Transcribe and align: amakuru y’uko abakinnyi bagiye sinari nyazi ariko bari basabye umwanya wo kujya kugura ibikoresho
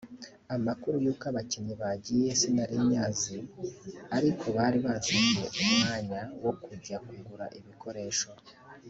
amakuru 0.55 0.95
y’uko 1.05 1.23
abakinnyi 1.31 1.73
bagiye 1.81 2.29
sinari 2.39 2.75
nyazi 2.89 3.37
ariko 4.17 4.45
bari 4.57 4.77
basabye 4.85 5.45
umwanya 5.73 6.21
wo 6.43 6.53
kujya 6.63 6.97
kugura 7.07 7.45
ibikoresho 7.59 8.29